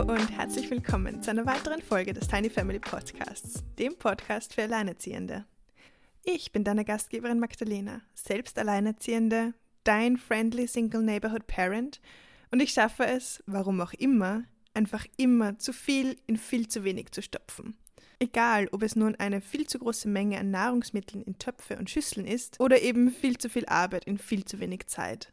Hallo 0.00 0.14
und 0.14 0.30
herzlich 0.30 0.70
willkommen 0.70 1.22
zu 1.22 1.30
einer 1.30 1.44
weiteren 1.44 1.82
Folge 1.82 2.14
des 2.14 2.26
Tiny 2.26 2.48
Family 2.48 2.78
Podcasts, 2.78 3.62
dem 3.78 3.98
Podcast 3.98 4.54
für 4.54 4.62
Alleinerziehende. 4.62 5.44
Ich 6.24 6.52
bin 6.52 6.64
deine 6.64 6.86
Gastgeberin 6.86 7.38
Magdalena, 7.38 8.00
selbst 8.14 8.58
Alleinerziehende, 8.58 9.52
dein 9.84 10.16
friendly 10.16 10.66
Single 10.66 11.02
Neighborhood 11.02 11.46
Parent 11.46 12.00
und 12.50 12.62
ich 12.62 12.70
schaffe 12.70 13.04
es, 13.04 13.44
warum 13.44 13.78
auch 13.82 13.92
immer, 13.92 14.44
einfach 14.72 15.04
immer 15.18 15.58
zu 15.58 15.74
viel 15.74 16.16
in 16.26 16.38
viel 16.38 16.66
zu 16.66 16.82
wenig 16.82 17.10
zu 17.10 17.20
stopfen. 17.20 17.76
Egal, 18.20 18.68
ob 18.72 18.82
es 18.82 18.96
nun 18.96 19.16
eine 19.16 19.42
viel 19.42 19.66
zu 19.66 19.78
große 19.78 20.08
Menge 20.08 20.38
an 20.38 20.50
Nahrungsmitteln 20.50 21.22
in 21.22 21.36
Töpfe 21.36 21.76
und 21.76 21.90
Schüsseln 21.90 22.26
ist 22.26 22.58
oder 22.58 22.80
eben 22.80 23.10
viel 23.10 23.36
zu 23.36 23.50
viel 23.50 23.66
Arbeit 23.66 24.06
in 24.06 24.16
viel 24.16 24.46
zu 24.46 24.60
wenig 24.60 24.86
Zeit. 24.86 25.30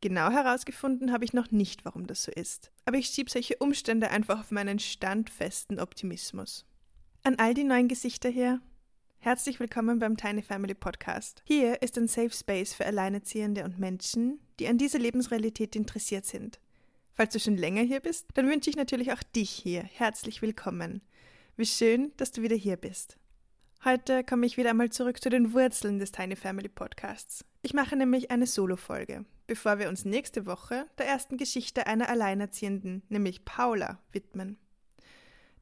Genau 0.00 0.30
herausgefunden 0.30 1.10
habe 1.10 1.24
ich 1.24 1.32
noch 1.32 1.50
nicht, 1.50 1.84
warum 1.84 2.06
das 2.06 2.22
so 2.22 2.30
ist. 2.30 2.70
Aber 2.84 2.98
ich 2.98 3.08
schiebe 3.08 3.28
solche 3.28 3.56
Umstände 3.56 4.10
einfach 4.10 4.38
auf 4.38 4.52
meinen 4.52 4.78
standfesten 4.78 5.80
Optimismus. 5.80 6.64
An 7.24 7.34
all 7.40 7.52
die 7.52 7.64
neuen 7.64 7.88
Gesichter 7.88 8.28
hier, 8.28 8.60
herzlich 9.18 9.58
willkommen 9.58 9.98
beim 9.98 10.16
Tiny 10.16 10.42
Family 10.42 10.74
Podcast. 10.74 11.42
Hier 11.44 11.82
ist 11.82 11.98
ein 11.98 12.06
Safe 12.06 12.30
Space 12.30 12.74
für 12.74 12.86
Alleinerziehende 12.86 13.64
und 13.64 13.80
Menschen, 13.80 14.38
die 14.60 14.68
an 14.68 14.78
dieser 14.78 15.00
Lebensrealität 15.00 15.74
interessiert 15.74 16.26
sind. 16.26 16.60
Falls 17.12 17.32
du 17.32 17.40
schon 17.40 17.56
länger 17.56 17.82
hier 17.82 17.98
bist, 17.98 18.26
dann 18.34 18.48
wünsche 18.48 18.70
ich 18.70 18.76
natürlich 18.76 19.12
auch 19.12 19.22
dich 19.24 19.50
hier 19.50 19.82
herzlich 19.82 20.42
willkommen. 20.42 21.02
Wie 21.56 21.66
schön, 21.66 22.12
dass 22.18 22.30
du 22.30 22.42
wieder 22.42 22.54
hier 22.54 22.76
bist. 22.76 23.18
Heute 23.84 24.24
komme 24.24 24.44
ich 24.44 24.56
wieder 24.56 24.70
einmal 24.70 24.90
zurück 24.90 25.22
zu 25.22 25.30
den 25.30 25.52
Wurzeln 25.52 26.00
des 26.00 26.10
Tiny 26.10 26.34
Family 26.34 26.68
Podcasts. 26.68 27.44
Ich 27.62 27.74
mache 27.74 27.94
nämlich 27.94 28.32
eine 28.32 28.48
Solo-Folge, 28.48 29.24
bevor 29.46 29.78
wir 29.78 29.88
uns 29.88 30.04
nächste 30.04 30.46
Woche 30.46 30.86
der 30.98 31.06
ersten 31.06 31.36
Geschichte 31.36 31.86
einer 31.86 32.08
Alleinerziehenden, 32.08 33.04
nämlich 33.08 33.44
Paula, 33.44 34.00
widmen. 34.10 34.58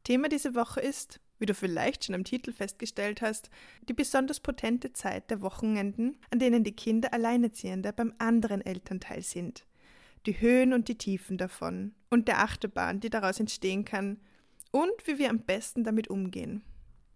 Thema 0.03 0.31
diese 0.31 0.55
Woche 0.55 0.81
ist, 0.81 1.21
wie 1.39 1.45
du 1.45 1.53
vielleicht 1.53 2.07
schon 2.07 2.15
am 2.15 2.25
Titel 2.25 2.55
festgestellt 2.55 3.21
hast, 3.21 3.51
die 3.87 3.93
besonders 3.93 4.41
potente 4.41 4.95
Zeit 4.95 5.31
der 5.31 5.43
Wochenenden, 5.43 6.17
an 6.31 6.39
denen 6.39 6.65
die 6.65 6.75
Kinder 6.75 7.13
Alleinerziehende 7.13 7.93
beim 7.93 8.15
anderen 8.17 8.63
Elternteil 8.63 9.21
sind. 9.21 9.67
Die 10.25 10.41
Höhen 10.41 10.73
und 10.73 10.89
die 10.89 10.97
Tiefen 10.97 11.37
davon 11.37 11.95
und 12.09 12.29
der 12.29 12.39
Achterbahn, 12.39 12.99
die 12.99 13.11
daraus 13.11 13.41
entstehen 13.41 13.85
kann, 13.85 14.19
und 14.71 15.07
wie 15.07 15.19
wir 15.19 15.29
am 15.29 15.41
besten 15.41 15.85
damit 15.85 16.09
umgehen. 16.09 16.63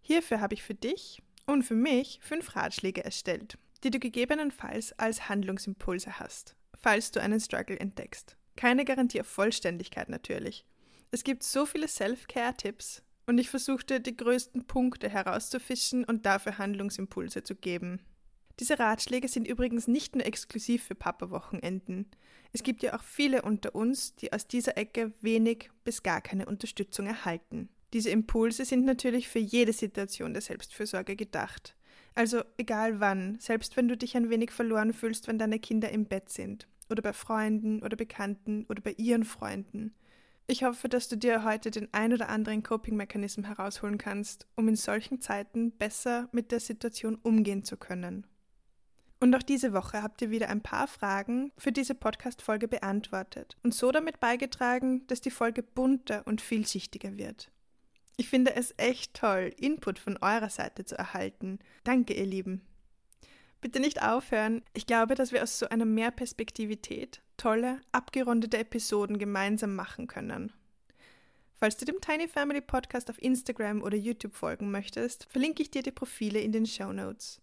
Hierfür 0.00 0.40
habe 0.40 0.54
ich 0.54 0.62
für 0.62 0.74
dich 0.74 1.22
und 1.46 1.62
für 1.62 1.74
mich 1.74 2.18
fünf 2.22 2.56
Ratschläge 2.56 3.04
erstellt, 3.04 3.58
die 3.84 3.90
du 3.90 3.98
gegebenenfalls 3.98 4.92
als 4.98 5.28
Handlungsimpulse 5.28 6.18
hast, 6.18 6.56
falls 6.80 7.10
du 7.10 7.20
einen 7.20 7.40
Struggle 7.40 7.78
entdeckst. 7.78 8.36
Keine 8.56 8.84
Garantie 8.84 9.20
auf 9.20 9.26
Vollständigkeit 9.26 10.08
natürlich. 10.08 10.64
Es 11.10 11.24
gibt 11.24 11.42
so 11.42 11.66
viele 11.66 11.88
Self-Care-Tipps 11.88 13.02
und 13.26 13.38
ich 13.38 13.50
versuchte 13.50 14.00
die 14.00 14.16
größten 14.16 14.66
Punkte 14.66 15.08
herauszufischen 15.08 16.04
und 16.04 16.26
dafür 16.26 16.58
Handlungsimpulse 16.58 17.42
zu 17.42 17.54
geben. 17.54 18.00
Diese 18.60 18.78
Ratschläge 18.78 19.28
sind 19.28 19.48
übrigens 19.48 19.88
nicht 19.88 20.14
nur 20.14 20.26
exklusiv 20.26 20.84
für 20.84 20.94
Papa-Wochenenden. 20.94 22.10
Es 22.52 22.62
gibt 22.62 22.82
ja 22.82 22.94
auch 22.94 23.02
viele 23.02 23.42
unter 23.42 23.74
uns, 23.74 24.14
die 24.16 24.32
aus 24.32 24.46
dieser 24.46 24.76
Ecke 24.76 25.12
wenig 25.22 25.70
bis 25.82 26.02
gar 26.02 26.20
keine 26.20 26.46
Unterstützung 26.46 27.06
erhalten. 27.06 27.70
Diese 27.92 28.10
Impulse 28.10 28.64
sind 28.64 28.84
natürlich 28.84 29.28
für 29.28 29.38
jede 29.38 29.72
Situation 29.72 30.32
der 30.32 30.42
Selbstfürsorge 30.42 31.16
gedacht. 31.16 31.76
Also 32.14 32.42
egal 32.56 33.00
wann, 33.00 33.38
selbst 33.40 33.76
wenn 33.76 33.88
du 33.88 33.96
dich 33.96 34.16
ein 34.16 34.30
wenig 34.30 34.50
verloren 34.50 34.92
fühlst, 34.92 35.28
wenn 35.28 35.38
deine 35.38 35.58
Kinder 35.58 35.90
im 35.90 36.06
Bett 36.06 36.28
sind, 36.28 36.68
oder 36.90 37.02
bei 37.02 37.12
Freunden 37.12 37.82
oder 37.82 37.96
Bekannten 37.96 38.66
oder 38.68 38.82
bei 38.82 38.92
ihren 38.92 39.24
Freunden. 39.24 39.94
Ich 40.46 40.64
hoffe, 40.64 40.88
dass 40.88 41.08
du 41.08 41.16
dir 41.16 41.44
heute 41.44 41.70
den 41.70 41.88
ein 41.92 42.12
oder 42.12 42.28
anderen 42.28 42.64
Coping-Mechanismus 42.64 43.46
herausholen 43.46 43.98
kannst, 43.98 44.48
um 44.56 44.66
in 44.66 44.74
solchen 44.74 45.20
Zeiten 45.20 45.70
besser 45.70 46.28
mit 46.32 46.50
der 46.50 46.58
Situation 46.58 47.14
umgehen 47.22 47.62
zu 47.62 47.76
können. 47.76 48.26
Und 49.20 49.34
auch 49.36 49.42
diese 49.42 49.72
Woche 49.72 50.02
habt 50.02 50.22
ihr 50.22 50.30
wieder 50.30 50.48
ein 50.48 50.62
paar 50.62 50.88
Fragen 50.88 51.52
für 51.56 51.72
diese 51.72 51.94
Podcast-Folge 51.94 52.66
beantwortet 52.66 53.56
und 53.62 53.74
so 53.74 53.92
damit 53.92 54.18
beigetragen, 54.18 55.06
dass 55.06 55.20
die 55.20 55.30
Folge 55.30 55.62
bunter 55.62 56.26
und 56.26 56.40
vielschichtiger 56.40 57.16
wird. 57.16 57.52
Ich 58.20 58.28
finde 58.28 58.54
es 58.54 58.74
echt 58.76 59.14
toll, 59.14 59.50
Input 59.56 59.98
von 59.98 60.18
eurer 60.18 60.50
Seite 60.50 60.84
zu 60.84 60.94
erhalten. 60.94 61.58
Danke, 61.84 62.12
ihr 62.12 62.26
Lieben. 62.26 62.60
Bitte 63.62 63.80
nicht 63.80 64.02
aufhören. 64.02 64.60
Ich 64.74 64.86
glaube, 64.86 65.14
dass 65.14 65.32
wir 65.32 65.42
aus 65.42 65.58
so 65.58 65.70
einer 65.70 65.86
Mehrperspektivität 65.86 67.22
tolle, 67.38 67.80
abgerundete 67.92 68.58
Episoden 68.58 69.16
gemeinsam 69.16 69.74
machen 69.74 70.06
können. 70.06 70.52
Falls 71.54 71.78
du 71.78 71.86
dem 71.86 72.02
Tiny 72.02 72.28
Family 72.28 72.60
Podcast 72.60 73.08
auf 73.08 73.22
Instagram 73.22 73.80
oder 73.80 73.96
YouTube 73.96 74.34
folgen 74.34 74.70
möchtest, 74.70 75.24
verlinke 75.30 75.62
ich 75.62 75.70
dir 75.70 75.82
die 75.82 75.90
Profile 75.90 76.40
in 76.40 76.52
den 76.52 76.66
Show 76.66 76.92
Notes. 76.92 77.40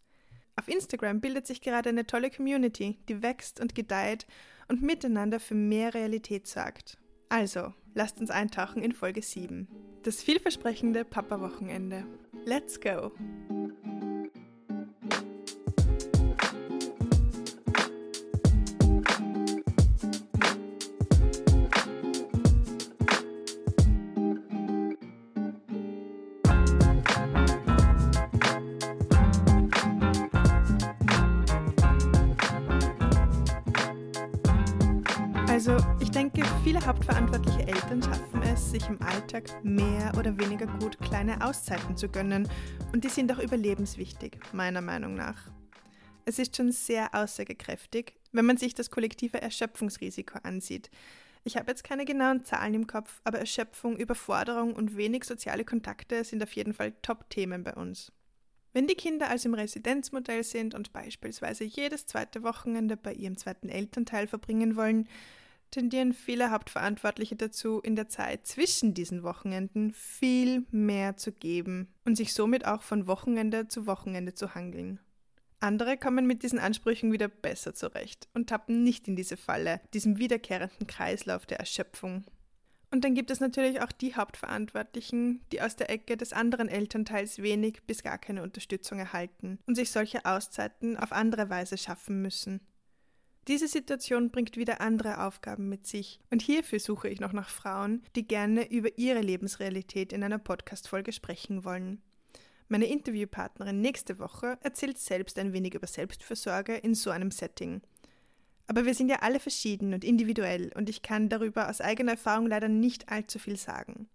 Auf 0.57 0.67
Instagram 0.67 1.21
bildet 1.21 1.47
sich 1.47 1.61
gerade 1.61 1.89
eine 1.89 2.05
tolle 2.05 2.29
Community, 2.29 2.99
die 3.09 3.23
wächst 3.23 3.59
und 3.59 3.73
gedeiht 3.73 4.27
und 4.67 4.83
miteinander 4.83 5.39
für 5.39 5.55
mehr 5.55 5.95
Realität 5.95 6.45
sorgt. 6.45 6.99
Also, 7.29 7.73
lasst 7.97 8.19
uns 8.19 8.29
eintauchen 8.29 8.83
in 8.83 8.91
Folge 8.91 9.23
7. 9.23 9.67
Das 10.03 10.21
vielversprechende 10.21 11.03
Papa-Wochenende. 11.03 12.05
Let's 12.45 12.79
go! 12.79 13.11
Also 35.57 35.75
ich 35.99 36.11
denke, 36.11 36.43
viele 36.63 36.85
hauptverantwortliche 36.85 37.61
Eltern 37.67 38.03
schaffen 38.03 38.43
es, 38.43 38.69
sich 38.69 38.87
im 38.87 39.01
Alltag 39.01 39.49
mehr 39.63 40.13
oder 40.15 40.37
weniger 40.37 40.67
gut 40.67 40.99
kleine 40.99 41.43
Auszeiten 41.43 41.97
zu 41.97 42.09
gönnen. 42.09 42.47
Und 42.93 43.03
die 43.03 43.09
sind 43.09 43.31
auch 43.31 43.39
überlebenswichtig, 43.39 44.37
meiner 44.53 44.81
Meinung 44.81 45.15
nach. 45.15 45.49
Es 46.25 46.37
ist 46.37 46.55
schon 46.55 46.71
sehr 46.71 47.15
aussagekräftig, 47.15 48.13
wenn 48.31 48.45
man 48.45 48.57
sich 48.57 48.75
das 48.75 48.91
kollektive 48.91 49.41
Erschöpfungsrisiko 49.41 50.37
ansieht. 50.43 50.91
Ich 51.43 51.57
habe 51.57 51.71
jetzt 51.71 51.83
keine 51.83 52.05
genauen 52.05 52.45
Zahlen 52.45 52.75
im 52.75 52.85
Kopf, 52.85 53.19
aber 53.23 53.39
Erschöpfung, 53.39 53.97
Überforderung 53.97 54.75
und 54.75 54.95
wenig 54.95 55.23
soziale 55.23 55.65
Kontakte 55.65 56.23
sind 56.23 56.43
auf 56.43 56.53
jeden 56.53 56.75
Fall 56.75 56.93
Top-Themen 57.01 57.63
bei 57.63 57.73
uns. 57.73 58.11
Wenn 58.73 58.85
die 58.85 58.93
Kinder 58.93 59.27
also 59.27 59.49
im 59.49 59.55
Residenzmodell 59.55 60.43
sind 60.43 60.75
und 60.75 60.93
beispielsweise 60.93 61.63
jedes 61.63 62.05
zweite 62.05 62.43
Wochenende 62.43 62.95
bei 62.95 63.11
ihrem 63.11 63.37
zweiten 63.37 63.69
Elternteil 63.69 64.27
verbringen 64.27 64.75
wollen, 64.75 65.07
tendieren 65.71 66.13
viele 66.13 66.51
Hauptverantwortliche 66.51 67.35
dazu, 67.35 67.79
in 67.79 67.95
der 67.95 68.09
Zeit 68.09 68.47
zwischen 68.47 68.93
diesen 68.93 69.23
Wochenenden 69.23 69.91
viel 69.91 70.65
mehr 70.71 71.17
zu 71.17 71.31
geben 71.31 71.87
und 72.05 72.15
sich 72.15 72.33
somit 72.33 72.65
auch 72.65 72.81
von 72.81 73.07
Wochenende 73.07 73.67
zu 73.67 73.87
Wochenende 73.87 74.33
zu 74.33 74.55
hangeln. 74.55 74.99
Andere 75.59 75.97
kommen 75.97 76.27
mit 76.27 76.43
diesen 76.43 76.59
Ansprüchen 76.59 77.11
wieder 77.11 77.27
besser 77.27 77.73
zurecht 77.73 78.27
und 78.33 78.47
tappen 78.47 78.83
nicht 78.83 79.07
in 79.07 79.15
diese 79.15 79.37
Falle, 79.37 79.81
diesem 79.93 80.17
wiederkehrenden 80.17 80.85
Kreislauf 80.85 81.45
der 81.45 81.59
Erschöpfung. 81.59 82.25
Und 82.89 83.03
dann 83.03 83.15
gibt 83.15 83.31
es 83.31 83.39
natürlich 83.39 83.81
auch 83.81 83.91
die 83.91 84.15
Hauptverantwortlichen, 84.15 85.41
die 85.51 85.61
aus 85.61 85.75
der 85.75 85.89
Ecke 85.89 86.15
des 86.15 86.31
anderen 86.31 86.69
Elternteils 86.69 87.41
wenig 87.41 87.83
bis 87.85 88.01
gar 88.01 88.17
keine 88.17 88.43
Unterstützung 88.43 88.99
erhalten 88.99 89.59
und 89.65 89.75
sich 89.75 89.91
solche 89.91 90.25
Auszeiten 90.25 90.95
auf 90.95 91.11
andere 91.11 91.49
Weise 91.49 91.77
schaffen 91.77 92.21
müssen. 92.21 92.61
Diese 93.47 93.69
Situation 93.69 94.29
bringt 94.29 94.57
wieder 94.57 94.81
andere 94.81 95.25
Aufgaben 95.25 95.69
mit 95.69 95.87
sich 95.87 96.19
und 96.31 96.41
hierfür 96.41 96.81
suche 96.81 97.07
ich 97.07 97.21
noch 97.21 97.31
nach 97.31 97.47
Frauen, 97.47 98.03
die 98.17 98.27
gerne 98.27 98.69
über 98.69 98.97
ihre 98.97 99.21
Lebensrealität 99.21 100.11
in 100.11 100.21
einer 100.21 100.37
Podcast-Folge 100.37 101.13
sprechen 101.13 101.63
wollen. 101.63 102.01
Meine 102.67 102.87
Interviewpartnerin 102.87 103.79
nächste 103.79 104.19
Woche 104.19 104.57
erzählt 104.61 104.97
selbst 104.97 105.39
ein 105.39 105.53
wenig 105.53 105.75
über 105.75 105.87
Selbstversorge 105.87 106.75
in 106.75 106.93
so 106.93 107.09
einem 107.09 107.31
Setting. 107.31 107.81
Aber 108.67 108.85
wir 108.85 108.93
sind 108.93 109.07
ja 109.07 109.19
alle 109.21 109.39
verschieden 109.39 109.93
und 109.93 110.03
individuell 110.03 110.73
und 110.75 110.89
ich 110.89 111.01
kann 111.01 111.29
darüber 111.29 111.69
aus 111.69 111.79
eigener 111.79 112.11
Erfahrung 112.11 112.47
leider 112.47 112.67
nicht 112.67 113.07
allzu 113.07 113.39
viel 113.39 113.55
sagen. 113.55 114.09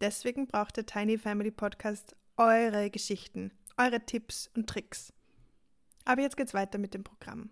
Deswegen 0.00 0.48
braucht 0.48 0.76
der 0.76 0.86
Tiny 0.86 1.16
Family 1.16 1.52
Podcast 1.52 2.16
eure 2.36 2.90
Geschichten, 2.90 3.52
eure 3.76 4.00
Tipps 4.00 4.50
und 4.56 4.68
Tricks. 4.68 5.12
Aber 6.04 6.22
jetzt 6.22 6.36
geht's 6.36 6.54
weiter 6.54 6.78
mit 6.78 6.92
dem 6.92 7.04
Programm. 7.04 7.50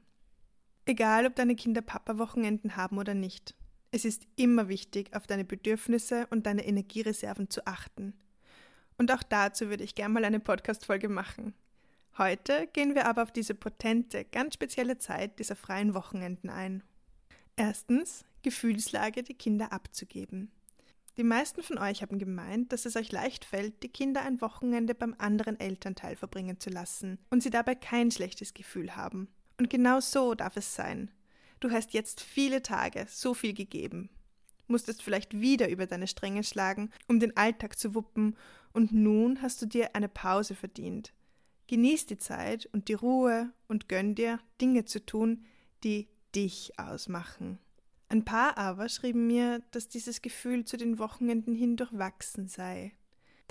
Egal, 0.85 1.27
ob 1.27 1.37
deine 1.37 1.55
Kinder 1.55 1.81
Papa-Wochenenden 1.81 2.77
haben 2.77 2.99
oder 2.99 3.15
nicht, 3.15 3.55
es 3.93 4.05
ist 4.05 4.27
immer 4.37 4.69
wichtig, 4.69 5.15
auf 5.15 5.27
deine 5.27 5.45
Bedürfnisse 5.45 6.27
und 6.31 6.47
deine 6.47 6.67
Energiereserven 6.67 7.51
zu 7.51 7.67
achten. 7.67 8.15
Und 8.99 9.13
auch 9.13 9.23
dazu 9.23 9.69
würde 9.69 9.85
ich 9.85 9.95
gerne 9.95 10.15
mal 10.15 10.25
eine 10.25 10.41
Podcast-Folge 10.41 11.09
machen. 11.09 11.55
Heute 12.19 12.69
gehen 12.73 12.95
wir 12.95 13.07
aber 13.07 13.23
auf 13.23 13.33
diese 13.33 13.55
potente, 13.55 14.25
ganz 14.25 14.55
spezielle 14.55 14.99
Zeit 14.99 15.39
dieser 15.39 15.57
freien 15.57 15.95
Wochenenden 15.95 16.51
ein. 16.51 16.83
Erstens, 17.57 18.25
Gefühlslage 18.43 19.23
die 19.23 19.35
Kinder 19.35 19.73
abzugeben. 19.73 20.51
Die 21.17 21.25
meisten 21.25 21.63
von 21.63 21.79
euch 21.79 22.03
haben 22.03 22.19
gemeint, 22.19 22.73
dass 22.73 22.87
es 22.87 22.97
euch 22.97 23.13
leicht 23.13 23.45
fällt, 23.45 23.83
die 23.83 23.89
Kinder 23.89 24.23
ein 24.23 24.41
Wochenende 24.41 24.95
beim 24.95 25.15
anderen 25.19 25.61
Elternteil 25.61 26.17
verbringen 26.17 26.59
zu 26.59 26.71
lassen 26.71 27.19
und 27.31 27.43
sie 27.43 27.51
dabei 27.51 27.75
kein 27.75 28.11
schlechtes 28.11 28.55
Gefühl 28.55 28.97
haben. 28.97 29.29
Und 29.63 29.71
genau 29.71 30.01
so 30.01 30.35
darf 30.35 30.57
es 30.57 30.75
sein. 30.75 31.09
Du 31.61 31.71
hast 31.71 31.95
jetzt 31.95 32.21
viele 32.21 32.63
Tage 32.63 33.07
so 33.09 33.33
viel 33.33 33.55
gegeben, 33.55 34.11
musstest 34.67 35.05
vielleicht 35.05 35.41
wieder 35.41 35.69
über 35.69 35.87
deine 35.87 36.09
Stränge 36.09 36.43
schlagen, 36.43 36.91
um 37.07 37.21
den 37.21 37.37
Alltag 37.37 37.79
zu 37.79 37.95
wuppen, 37.95 38.37
und 38.73 38.91
nun 38.91 39.41
hast 39.41 39.63
du 39.63 39.67
dir 39.67 39.95
eine 39.95 40.09
Pause 40.09 40.57
verdient. 40.57 41.13
Genieß 41.69 42.07
die 42.07 42.17
Zeit 42.17 42.69
und 42.73 42.89
die 42.89 42.95
Ruhe 42.95 43.53
und 43.69 43.89
gönn 43.89 44.17
dir, 44.17 44.41
Dinge 44.61 44.85
zu 44.85 45.07
tun, 45.07 45.45
die 45.85 46.09
dich 46.35 46.77
ausmachen. 46.81 47.61
Ein 48.09 48.25
paar 48.25 48.59
aber 48.59 48.89
schrieben 48.89 49.29
mir, 49.29 49.63
dass 49.71 49.87
dieses 49.87 50.23
Gefühl 50.23 50.65
zu 50.65 50.77
den 50.77 50.99
Wochenenden 50.99 51.55
hin 51.55 51.77
durchwachsen 51.77 52.49
sei. 52.49 52.95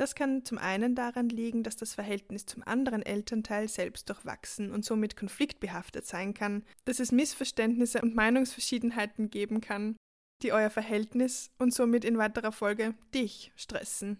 Das 0.01 0.15
kann 0.15 0.43
zum 0.43 0.57
einen 0.57 0.95
daran 0.95 1.29
liegen, 1.29 1.61
dass 1.61 1.75
das 1.75 1.93
Verhältnis 1.93 2.47
zum 2.47 2.63
anderen 2.63 3.03
Elternteil 3.03 3.67
selbst 3.67 4.09
durchwachsen 4.09 4.71
und 4.71 4.83
somit 4.83 5.15
konfliktbehaftet 5.15 6.07
sein 6.07 6.33
kann, 6.33 6.63
dass 6.85 6.99
es 6.99 7.11
Missverständnisse 7.11 8.01
und 8.01 8.15
Meinungsverschiedenheiten 8.15 9.29
geben 9.29 9.61
kann, 9.61 9.95
die 10.41 10.53
euer 10.53 10.71
Verhältnis 10.71 11.51
und 11.59 11.71
somit 11.71 12.03
in 12.03 12.17
weiterer 12.17 12.51
Folge 12.51 12.95
dich 13.13 13.51
stressen. 13.55 14.19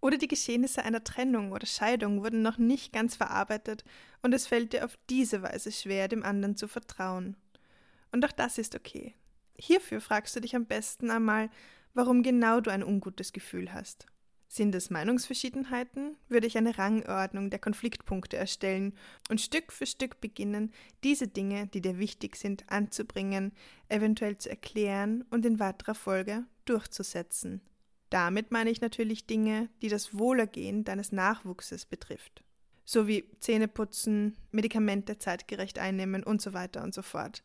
Oder 0.00 0.18
die 0.18 0.26
Geschehnisse 0.26 0.84
einer 0.84 1.04
Trennung 1.04 1.52
oder 1.52 1.66
Scheidung 1.66 2.24
wurden 2.24 2.42
noch 2.42 2.58
nicht 2.58 2.92
ganz 2.92 3.14
verarbeitet 3.14 3.84
und 4.22 4.34
es 4.34 4.48
fällt 4.48 4.72
dir 4.72 4.84
auf 4.84 4.98
diese 5.08 5.42
Weise 5.42 5.70
schwer, 5.70 6.08
dem 6.08 6.24
anderen 6.24 6.56
zu 6.56 6.66
vertrauen. 6.66 7.36
Und 8.10 8.24
auch 8.24 8.32
das 8.32 8.58
ist 8.58 8.74
okay. 8.74 9.14
Hierfür 9.56 10.00
fragst 10.00 10.34
du 10.34 10.40
dich 10.40 10.56
am 10.56 10.66
besten 10.66 11.08
einmal, 11.12 11.50
warum 11.92 12.24
genau 12.24 12.60
du 12.60 12.72
ein 12.72 12.82
ungutes 12.82 13.32
Gefühl 13.32 13.72
hast. 13.72 14.08
Sind 14.54 14.72
es 14.76 14.88
Meinungsverschiedenheiten, 14.88 16.16
würde 16.28 16.46
ich 16.46 16.56
eine 16.56 16.78
Rangordnung 16.78 17.50
der 17.50 17.58
Konfliktpunkte 17.58 18.36
erstellen 18.36 18.94
und 19.28 19.40
Stück 19.40 19.72
für 19.72 19.84
Stück 19.84 20.20
beginnen, 20.20 20.72
diese 21.02 21.26
Dinge, 21.26 21.66
die 21.66 21.80
dir 21.80 21.98
wichtig 21.98 22.36
sind, 22.36 22.62
anzubringen, 22.70 23.50
eventuell 23.88 24.38
zu 24.38 24.48
erklären 24.48 25.24
und 25.30 25.44
in 25.44 25.58
weiterer 25.58 25.96
Folge 25.96 26.44
durchzusetzen. 26.66 27.62
Damit 28.10 28.52
meine 28.52 28.70
ich 28.70 28.80
natürlich 28.80 29.26
Dinge, 29.26 29.70
die 29.82 29.88
das 29.88 30.16
Wohlergehen 30.16 30.84
deines 30.84 31.10
Nachwuchses 31.10 31.84
betrifft, 31.84 32.44
so 32.84 33.08
wie 33.08 33.28
Zähneputzen, 33.40 34.36
Medikamente 34.52 35.18
zeitgerecht 35.18 35.80
einnehmen 35.80 36.22
und 36.22 36.40
so 36.40 36.52
weiter 36.52 36.84
und 36.84 36.94
so 36.94 37.02
fort. 37.02 37.42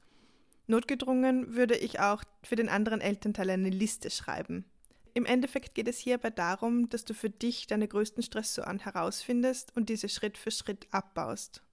Notgedrungen 0.67 1.55
würde 1.55 1.75
ich 1.75 2.00
auch 2.00 2.23
für 2.44 2.55
den 2.55 2.69
anderen 2.69 3.01
Elternteil 3.01 3.50
eine 3.50 3.71
Liste 3.71 4.12
schreiben. 4.12 4.65
Im 5.13 5.25
Endeffekt 5.25 5.75
geht 5.75 5.88
es 5.88 5.97
hierbei 5.97 6.29
darum, 6.29 6.89
dass 6.89 7.06
du 7.06 7.13
für 7.13 7.29
dich 7.29 7.67
deine 7.67 7.88
größten 7.88 8.23
Stressoren 8.23 8.79
herausfindest 8.79 9.75
und 9.75 9.89
diese 9.89 10.09
Schritt 10.09 10.38
für 10.38 10.51
Schritt 10.51 10.88
abbaust. 10.91 11.63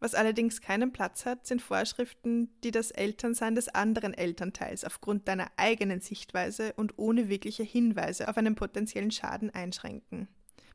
Was 0.00 0.16
allerdings 0.16 0.60
keinen 0.60 0.92
Platz 0.92 1.26
hat, 1.26 1.46
sind 1.46 1.62
Vorschriften, 1.62 2.50
die 2.64 2.72
das 2.72 2.90
Elternsein 2.90 3.54
des 3.54 3.68
anderen 3.68 4.14
Elternteils 4.14 4.84
aufgrund 4.84 5.28
deiner 5.28 5.46
eigenen 5.56 6.00
Sichtweise 6.00 6.72
und 6.72 6.98
ohne 6.98 7.28
wirkliche 7.28 7.62
Hinweise 7.62 8.28
auf 8.28 8.36
einen 8.36 8.56
potenziellen 8.56 9.12
Schaden 9.12 9.50
einschränken. 9.50 10.26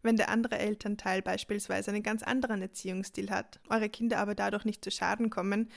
Wenn 0.02 0.16
der 0.16 0.30
andere 0.30 0.60
Elternteil 0.60 1.22
beispielsweise 1.22 1.92
einen 1.92 2.04
ganz 2.04 2.24
anderen 2.24 2.62
Erziehungsstil 2.62 3.30
hat, 3.30 3.60
eure 3.68 3.90
Kinder 3.90 4.20
aber 4.20 4.34
dadurch 4.34 4.64
nicht 4.64 4.82
zu 4.82 4.92
Schaden 4.92 5.30
kommen, 5.30 5.70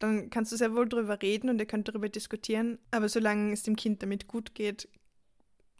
dann 0.00 0.30
kannst 0.30 0.50
du 0.50 0.56
sehr 0.56 0.74
wohl 0.74 0.88
darüber 0.88 1.22
reden 1.22 1.50
und 1.50 1.60
ihr 1.60 1.66
könnt 1.66 1.88
darüber 1.88 2.08
diskutieren. 2.08 2.78
Aber 2.90 3.08
solange 3.08 3.52
es 3.52 3.62
dem 3.62 3.76
Kind 3.76 4.02
damit 4.02 4.26
gut 4.26 4.56
geht, 4.56 4.88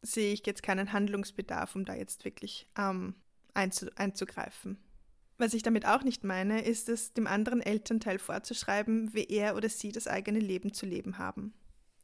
sehe 0.02 0.32
ich 0.32 0.46
jetzt 0.46 0.62
keinen 0.62 0.92
Handlungsbedarf, 0.92 1.74
um 1.74 1.84
da 1.84 1.94
jetzt 1.94 2.24
wirklich 2.24 2.68
ähm, 2.78 3.14
einzu 3.54 3.86
einzugreifen. 3.96 4.78
Was 5.38 5.54
ich 5.54 5.62
damit 5.62 5.86
auch 5.86 6.02
nicht 6.02 6.24
meine, 6.24 6.62
ist 6.62 6.88
es, 6.88 7.12
dem 7.12 7.28
anderen 7.28 7.60
Elternteil 7.60 8.18
vorzuschreiben, 8.18 9.14
wie 9.14 9.24
er 9.24 9.56
oder 9.56 9.68
sie 9.68 9.92
das 9.92 10.08
eigene 10.08 10.40
Leben 10.40 10.74
zu 10.74 10.84
leben 10.84 11.18
haben. 11.18 11.54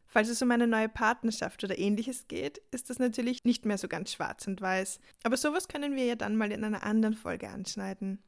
Falls 0.06 0.29
es 0.29 0.41
um 0.41 0.52
eine 0.52 0.69
neue 0.69 0.88
Partnerschaft 0.88 1.64
oder 1.64 1.76
ähnliches 1.76 2.29
geht, 2.29 2.58
ist 2.70 2.88
das 2.88 3.00
natürlich 3.00 3.41
nicht 3.43 3.64
mehr 3.64 3.79
so 3.79 3.88
ganz 3.88 4.12
schwarz 4.12 4.47
und 4.47 4.61
weiß. 4.61 5.00
Aber 5.25 5.37
sowas 5.37 5.67
können 5.67 5.97
wir 5.97 6.05
ja 6.05 6.14
dann 6.14 6.37
mal 6.37 6.52
in 6.52 6.62
einer 6.62 6.85
anderen 6.85 7.17
Folge 7.17 7.49
anschneiden. 7.49 8.23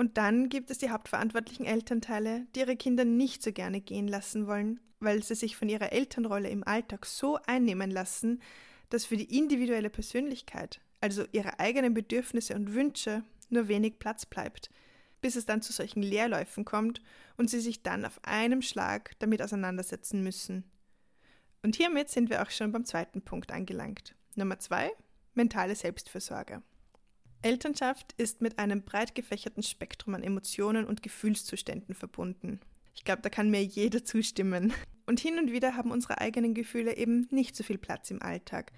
Und 0.00 0.16
dann 0.16 0.48
gibt 0.48 0.70
es 0.70 0.78
die 0.78 0.88
hauptverantwortlichen 0.88 1.66
Elternteile, 1.66 2.46
die 2.54 2.60
ihre 2.60 2.74
Kinder 2.74 3.04
nicht 3.04 3.42
so 3.42 3.52
gerne 3.52 3.82
gehen 3.82 4.08
lassen 4.08 4.46
wollen, 4.46 4.80
weil 4.98 5.22
sie 5.22 5.34
sich 5.34 5.58
von 5.58 5.68
ihrer 5.68 5.92
Elternrolle 5.92 6.48
im 6.48 6.66
Alltag 6.66 7.04
so 7.04 7.38
einnehmen 7.46 7.90
lassen, 7.90 8.40
dass 8.88 9.04
für 9.04 9.18
die 9.18 9.36
individuelle 9.36 9.90
Persönlichkeit, 9.90 10.80
also 11.02 11.26
ihre 11.32 11.60
eigenen 11.60 11.92
Bedürfnisse 11.92 12.54
und 12.54 12.72
Wünsche, 12.72 13.24
nur 13.50 13.68
wenig 13.68 13.98
Platz 13.98 14.24
bleibt, 14.24 14.70
bis 15.20 15.36
es 15.36 15.44
dann 15.44 15.60
zu 15.60 15.70
solchen 15.70 16.02
Leerläufen 16.02 16.64
kommt 16.64 17.02
und 17.36 17.50
sie 17.50 17.60
sich 17.60 17.82
dann 17.82 18.06
auf 18.06 18.24
einem 18.24 18.62
Schlag 18.62 19.18
damit 19.18 19.42
auseinandersetzen 19.42 20.22
müssen. 20.22 20.64
Und 21.62 21.76
hiermit 21.76 22.08
sind 22.08 22.30
wir 22.30 22.40
auch 22.40 22.50
schon 22.50 22.72
beim 22.72 22.86
zweiten 22.86 23.20
Punkt 23.20 23.52
angelangt. 23.52 24.14
Nummer 24.34 24.58
zwei, 24.60 24.92
mentale 25.34 25.76
Selbstfürsorge. 25.76 26.62
Elternschaft 27.42 28.12
ist 28.18 28.42
mit 28.42 28.58
einem 28.58 28.82
breit 28.82 29.14
gefächerten 29.14 29.62
Spektrum 29.62 30.14
an 30.14 30.22
Emotionen 30.22 30.86
und 30.86 31.02
Gefühlszuständen 31.02 31.94
verbunden. 31.94 32.60
Ich 32.94 33.04
glaube, 33.04 33.22
da 33.22 33.30
kann 33.30 33.50
mir 33.50 33.62
jeder 33.62 34.04
zustimmen. 34.04 34.72
Und 35.06 35.20
hin 35.20 35.38
und 35.38 35.50
wieder 35.50 35.74
haben 35.74 35.90
unsere 35.90 36.20
eigenen 36.20 36.54
Gefühle 36.54 36.96
eben 36.96 37.26
nicht 37.30 37.56
so 37.56 37.64
viel 37.64 37.78
Platz 37.78 38.10
im 38.10 38.22
Alltag, 38.22 38.72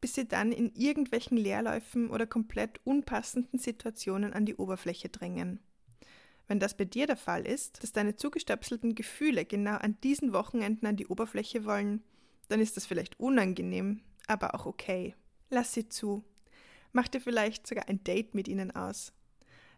bis 0.00 0.14
sie 0.14 0.28
dann 0.28 0.52
in 0.52 0.74
irgendwelchen 0.74 1.36
Leerläufen 1.38 2.10
oder 2.10 2.26
komplett 2.26 2.80
unpassenden 2.84 3.58
Situationen 3.58 4.32
an 4.32 4.44
die 4.44 4.56
Oberfläche 4.56 5.08
drängen. 5.08 5.60
Wenn 6.48 6.60
das 6.60 6.76
bei 6.76 6.84
dir 6.84 7.06
der 7.06 7.16
Fall 7.16 7.46
ist, 7.46 7.82
dass 7.82 7.92
deine 7.92 8.14
zugestöpselten 8.14 8.94
Gefühle 8.94 9.44
genau 9.44 9.76
an 9.76 9.96
diesen 10.02 10.32
Wochenenden 10.32 10.86
an 10.86 10.96
die 10.96 11.06
Oberfläche 11.06 11.64
wollen, 11.64 12.02
dann 12.48 12.60
ist 12.60 12.76
das 12.76 12.84
vielleicht 12.84 13.18
unangenehm, 13.18 14.02
aber 14.26 14.54
auch 14.54 14.66
okay. 14.66 15.14
Lass 15.50 15.72
sie 15.72 15.88
zu 15.88 16.24
Mach 16.92 17.08
dir 17.08 17.20
vielleicht 17.20 17.66
sogar 17.66 17.88
ein 17.88 18.04
Date 18.04 18.34
mit 18.34 18.48
ihnen 18.48 18.70
aus. 18.70 19.12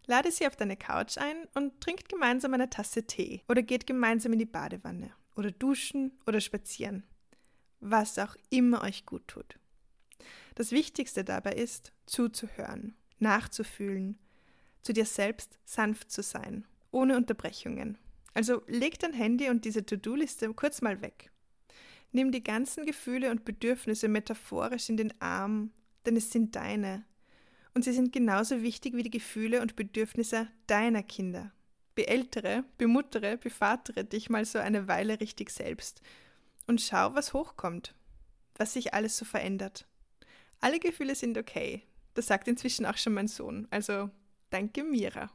Lade 0.05 0.31
sie 0.31 0.45
auf 0.45 0.55
deine 0.55 0.77
Couch 0.77 1.17
ein 1.17 1.47
und 1.55 1.81
trinkt 1.81 2.09
gemeinsam 2.09 2.53
eine 2.53 2.69
Tasse 2.69 3.07
Tee 3.07 3.41
oder 3.47 3.63
geht 3.63 3.87
gemeinsam 3.87 4.33
in 4.33 4.39
die 4.39 4.45
Badewanne 4.45 5.11
oder 5.35 5.51
duschen 5.51 6.11
oder 6.27 6.41
spazieren. 6.41 7.03
Was 7.79 8.19
auch 8.19 8.35
immer 8.49 8.83
euch 8.83 9.05
gut 9.05 9.27
tut. 9.27 9.57
Das 10.53 10.71
Wichtigste 10.71 11.23
dabei 11.23 11.53
ist, 11.53 11.91
zuzuhören, 12.05 12.95
nachzufühlen, 13.19 14.19
zu 14.81 14.93
dir 14.93 15.05
selbst 15.05 15.57
sanft 15.65 16.11
zu 16.11 16.21
sein, 16.21 16.65
ohne 16.91 17.17
Unterbrechungen. 17.17 17.97
Also 18.33 18.61
leg 18.67 18.99
dein 18.99 19.13
Handy 19.13 19.49
und 19.49 19.65
diese 19.65 19.85
To-Do-Liste 19.85 20.53
kurz 20.53 20.81
mal 20.81 21.01
weg. 21.01 21.31
Nimm 22.11 22.31
die 22.31 22.43
ganzen 22.43 22.85
Gefühle 22.85 23.31
und 23.31 23.43
Bedürfnisse 23.43 24.07
metaphorisch 24.07 24.89
in 24.89 24.97
den 24.97 25.19
Arm 25.19 25.71
denn 26.05 26.15
es 26.15 26.31
sind 26.31 26.55
deine. 26.55 27.03
Und 27.75 27.83
sie 27.83 27.93
sind 27.93 28.11
genauso 28.11 28.63
wichtig 28.63 28.95
wie 28.95 29.03
die 29.03 29.11
Gefühle 29.11 29.61
und 29.61 29.75
Bedürfnisse 29.75 30.47
deiner 30.65 31.03
Kinder. 31.03 31.51
Beältere, 31.93 32.63
bemuttere, 32.77 33.37
bevatere 33.37 34.05
dich 34.05 34.29
mal 34.29 34.45
so 34.45 34.57
eine 34.57 34.87
Weile 34.87 35.19
richtig 35.19 35.51
selbst 35.51 36.01
und 36.67 36.81
schau, 36.81 37.13
was 37.13 37.33
hochkommt, 37.33 37.93
was 38.55 38.73
sich 38.73 38.93
alles 38.93 39.17
so 39.17 39.25
verändert. 39.25 39.85
Alle 40.59 40.79
Gefühle 40.79 41.15
sind 41.15 41.37
okay. 41.37 41.83
Das 42.15 42.27
sagt 42.27 42.47
inzwischen 42.47 42.85
auch 42.85 42.97
schon 42.97 43.13
mein 43.13 43.27
Sohn. 43.27 43.67
Also 43.69 44.09
danke 44.49 44.83
Mira. 44.83 45.29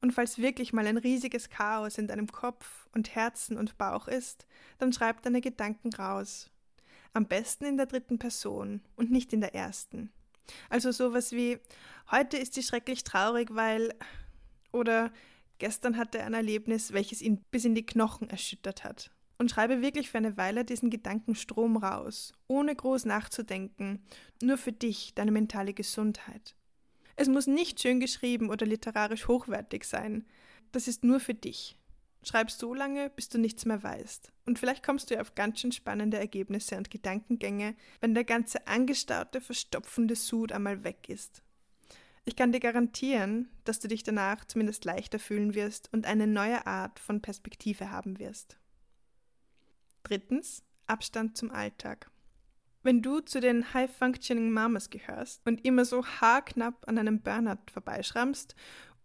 Und 0.00 0.12
falls 0.12 0.38
wirklich 0.38 0.72
mal 0.72 0.86
ein 0.86 0.98
riesiges 0.98 1.50
Chaos 1.50 1.98
in 1.98 2.06
deinem 2.06 2.28
Kopf 2.28 2.88
und 2.94 3.14
Herzen 3.14 3.56
und 3.56 3.78
Bauch 3.78 4.06
ist, 4.06 4.46
dann 4.78 4.92
schreib 4.92 5.22
deine 5.22 5.40
Gedanken 5.40 5.92
raus 5.92 6.50
am 7.14 7.26
besten 7.26 7.64
in 7.64 7.76
der 7.76 7.86
dritten 7.86 8.18
Person 8.18 8.82
und 8.94 9.10
nicht 9.10 9.32
in 9.32 9.40
der 9.40 9.54
ersten. 9.54 10.12
Also 10.68 10.92
sowas 10.92 11.32
wie, 11.32 11.58
heute 12.10 12.36
ist 12.36 12.54
sie 12.54 12.62
schrecklich 12.62 13.04
traurig, 13.04 13.54
weil 13.54 13.94
oder 14.72 15.12
gestern 15.58 15.96
hatte 15.96 16.18
er 16.18 16.26
ein 16.26 16.34
Erlebnis, 16.34 16.92
welches 16.92 17.22
ihn 17.22 17.44
bis 17.50 17.64
in 17.64 17.74
die 17.74 17.86
Knochen 17.86 18.30
erschüttert 18.30 18.84
hat. 18.84 19.10
Und 19.38 19.50
schreibe 19.50 19.82
wirklich 19.82 20.10
für 20.10 20.18
eine 20.18 20.36
Weile 20.36 20.64
diesen 20.64 20.90
Gedankenstrom 20.90 21.76
raus, 21.76 22.32
ohne 22.48 22.74
groß 22.74 23.04
nachzudenken, 23.04 24.02
nur 24.42 24.58
für 24.58 24.72
dich, 24.72 25.14
deine 25.14 25.30
mentale 25.30 25.74
Gesundheit. 25.74 26.56
Es 27.14 27.28
muss 27.28 27.46
nicht 27.46 27.80
schön 27.80 28.00
geschrieben 28.00 28.50
oder 28.50 28.66
literarisch 28.66 29.28
hochwertig 29.28 29.84
sein. 29.84 30.26
Das 30.72 30.88
ist 30.88 31.04
nur 31.04 31.20
für 31.20 31.34
dich. 31.34 31.77
Schreib 32.22 32.50
so 32.50 32.74
lange, 32.74 33.10
bis 33.10 33.28
du 33.28 33.38
nichts 33.38 33.64
mehr 33.64 33.82
weißt. 33.82 34.32
Und 34.46 34.58
vielleicht 34.58 34.84
kommst 34.84 35.10
du 35.10 35.20
auf 35.20 35.34
ganz 35.34 35.60
schön 35.60 35.72
spannende 35.72 36.18
Ergebnisse 36.18 36.76
und 36.76 36.90
Gedankengänge, 36.90 37.76
wenn 38.00 38.14
der 38.14 38.24
ganze 38.24 38.66
angestaute, 38.66 39.40
verstopfende 39.40 40.16
Sud 40.16 40.52
einmal 40.52 40.84
weg 40.84 41.08
ist. 41.08 41.42
Ich 42.24 42.36
kann 42.36 42.52
dir 42.52 42.60
garantieren, 42.60 43.48
dass 43.64 43.80
du 43.80 43.88
dich 43.88 44.02
danach 44.02 44.44
zumindest 44.44 44.84
leichter 44.84 45.18
fühlen 45.18 45.54
wirst 45.54 45.90
und 45.92 46.06
eine 46.06 46.26
neue 46.26 46.66
Art 46.66 46.98
von 46.98 47.22
Perspektive 47.22 47.90
haben 47.90 48.18
wirst. 48.18 48.58
Drittens, 50.02 50.62
Abstand 50.86 51.36
zum 51.36 51.50
Alltag. 51.50 52.10
Wenn 52.82 53.02
du 53.02 53.20
zu 53.20 53.40
den 53.40 53.74
High-Functioning 53.74 54.50
Mamas 54.50 54.88
gehörst 54.88 55.40
und 55.46 55.64
immer 55.64 55.84
so 55.84 56.04
haarknapp 56.06 56.86
an 56.86 56.98
einem 56.98 57.20
Burnout 57.20 57.70
vorbeischrammst 57.72 58.54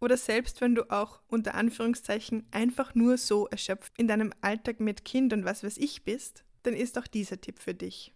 oder 0.00 0.16
selbst 0.16 0.60
wenn 0.60 0.74
du 0.74 0.90
auch 0.90 1.20
unter 1.28 1.54
Anführungszeichen 1.54 2.46
einfach 2.50 2.94
nur 2.94 3.16
so 3.16 3.46
erschöpft 3.48 3.92
in 3.96 4.08
deinem 4.08 4.32
Alltag 4.40 4.80
mit 4.80 5.04
Kind 5.04 5.32
und 5.32 5.44
was 5.44 5.64
weiß 5.64 5.78
ich 5.78 6.04
bist, 6.04 6.44
dann 6.62 6.74
ist 6.74 6.98
auch 6.98 7.06
dieser 7.06 7.40
Tipp 7.40 7.58
für 7.58 7.74
dich. 7.74 8.12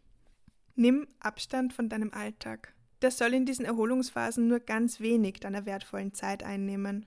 Nimm 0.74 1.06
Abstand 1.20 1.72
von 1.72 1.88
deinem 1.88 2.12
Alltag. 2.12 2.74
Der 3.02 3.10
soll 3.10 3.34
in 3.34 3.46
diesen 3.46 3.64
Erholungsphasen 3.64 4.48
nur 4.48 4.60
ganz 4.60 5.00
wenig 5.00 5.40
deiner 5.40 5.66
wertvollen 5.66 6.14
Zeit 6.14 6.42
einnehmen. 6.42 7.06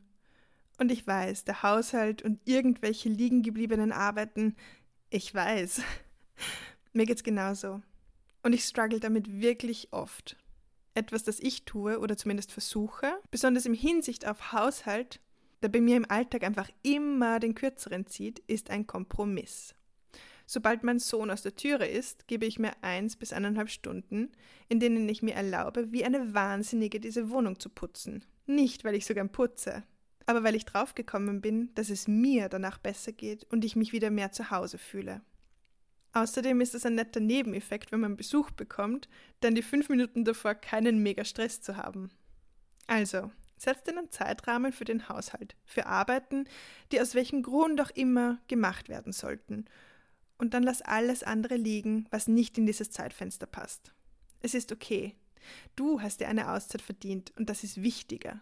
Und 0.77 0.91
ich 0.91 1.05
weiß, 1.05 1.43
der 1.43 1.63
Haushalt 1.63 2.21
und 2.21 2.39
irgendwelche 2.45 3.09
liegengebliebenen 3.09 3.91
Arbeiten, 3.91 4.55
ich 5.09 5.33
weiß. 5.33 5.81
Mir 6.93 7.05
geht's 7.05 7.23
genauso. 7.23 7.81
Und 8.43 8.53
ich 8.53 8.63
struggle 8.63 8.99
damit 8.99 9.41
wirklich 9.41 9.89
oft. 9.91 10.37
Etwas, 10.93 11.24
das 11.24 11.39
ich 11.39 11.63
tue 11.63 12.00
oder 12.00 12.17
zumindest 12.17 12.51
versuche, 12.51 13.13
besonders 13.31 13.65
im 13.65 13.74
Hinsicht 13.74 14.27
auf 14.27 14.51
Haushalt, 14.51 15.19
der 15.62 15.69
bei 15.69 15.79
mir 15.79 15.95
im 15.95 16.10
Alltag 16.10 16.43
einfach 16.43 16.69
immer 16.83 17.39
den 17.39 17.55
kürzeren 17.55 18.07
zieht, 18.07 18.39
ist 18.48 18.69
ein 18.69 18.88
Kompromiss. 18.88 19.75
Sobald 20.45 20.83
mein 20.83 21.00
Sohn 21.00 21.31
aus 21.31 21.43
der 21.43 21.55
Türe 21.55 21.88
ist, 21.88 22.27
gebe 22.27 22.45
ich 22.45 22.60
mir 22.60 22.74
eins 22.81 23.15
bis 23.15 23.31
eineinhalb 23.31 23.69
Stunden, 23.69 24.31
in 24.67 24.81
denen 24.81 25.07
ich 25.07 25.21
mir 25.21 25.33
erlaube, 25.33 25.93
wie 25.93 26.03
eine 26.03 26.33
Wahnsinnige 26.33 27.00
diese 27.00 27.29
Wohnung 27.29 27.57
zu 27.57 27.69
putzen. 27.69 28.25
Nicht, 28.48 28.83
weil 28.83 28.95
ich 28.95 29.05
so 29.05 29.13
gern 29.13 29.31
putze, 29.31 29.83
aber 30.25 30.43
weil 30.43 30.55
ich 30.55 30.65
draufgekommen 30.65 31.39
bin, 31.39 31.74
dass 31.75 31.89
es 31.89 32.07
mir 32.07 32.50
danach 32.50 32.79
besser 32.79 33.13
geht 33.13 33.45
und 33.45 33.63
ich 33.63 33.77
mich 33.77 33.93
wieder 33.93 34.10
mehr 34.10 34.31
zu 34.33 34.51
Hause 34.51 34.77
fühle. 34.77 35.21
Außerdem 36.13 36.59
ist 36.61 36.75
es 36.75 36.85
ein 36.85 36.95
netter 36.95 37.19
Nebeneffekt, 37.19 37.91
wenn 37.91 38.01
man 38.01 38.17
Besuch 38.17 38.51
bekommt, 38.51 39.07
dann 39.39 39.55
die 39.55 39.61
fünf 39.61 39.89
Minuten 39.89 40.25
davor 40.25 40.55
keinen 40.55 41.01
mega 41.01 41.23
Stress 41.23 41.61
zu 41.61 41.77
haben. 41.77 42.09
Also, 42.87 43.31
setzt 43.57 43.87
einen 43.87 44.11
Zeitrahmen 44.11 44.73
für 44.73 44.85
den 44.85 45.07
Haushalt, 45.07 45.55
für 45.65 45.85
Arbeiten, 45.85 46.45
die 46.91 46.99
aus 46.99 47.15
welchem 47.15 47.43
Grund 47.43 47.79
auch 47.79 47.91
immer 47.91 48.39
gemacht 48.47 48.89
werden 48.89 49.13
sollten 49.13 49.65
und 50.41 50.55
dann 50.55 50.63
lass 50.63 50.81
alles 50.81 51.21
andere 51.21 51.55
liegen, 51.55 52.07
was 52.09 52.27
nicht 52.27 52.57
in 52.57 52.65
dieses 52.65 52.89
Zeitfenster 52.89 53.45
passt. 53.45 53.93
Es 54.41 54.55
ist 54.55 54.71
okay. 54.71 55.15
Du 55.75 56.01
hast 56.01 56.19
dir 56.19 56.27
eine 56.27 56.51
Auszeit 56.51 56.81
verdient 56.81 57.31
und 57.37 57.47
das 57.47 57.63
ist 57.63 57.83
wichtiger. 57.83 58.41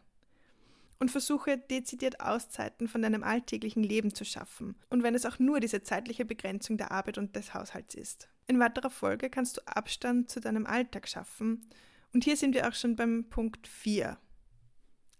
Und 0.99 1.11
versuche 1.11 1.57
dezidiert 1.57 2.19
Auszeiten 2.19 2.89
von 2.89 3.01
deinem 3.01 3.23
alltäglichen 3.23 3.83
Leben 3.83 4.13
zu 4.13 4.25
schaffen. 4.25 4.75
Und 4.89 5.01
wenn 5.01 5.15
es 5.15 5.25
auch 5.25 5.39
nur 5.39 5.61
diese 5.61 5.81
zeitliche 5.81 6.25
Begrenzung 6.25 6.77
der 6.77 6.91
Arbeit 6.91 7.17
und 7.17 7.35
des 7.35 7.53
Haushalts 7.53 7.95
ist. 7.95 8.29
In 8.47 8.59
weiterer 8.59 8.89
Folge 8.89 9.29
kannst 9.29 9.57
du 9.57 9.61
Abstand 9.65 10.29
zu 10.29 10.41
deinem 10.41 10.65
Alltag 10.65 11.07
schaffen. 11.07 11.69
Und 12.13 12.25
hier 12.25 12.35
sind 12.35 12.53
wir 12.53 12.67
auch 12.67 12.73
schon 12.73 12.95
beim 12.95 13.29
Punkt 13.29 13.67
4. 13.67 14.17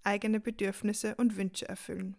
Eigene 0.03 0.39
Bedürfnisse 0.39 1.15
und 1.15 1.37
Wünsche 1.37 1.69
erfüllen. 1.69 2.17